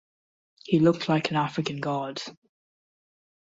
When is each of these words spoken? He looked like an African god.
He 0.63 0.79
looked 0.79 1.07
like 1.07 1.29
an 1.29 1.37
African 1.37 1.79
god. 1.79 2.23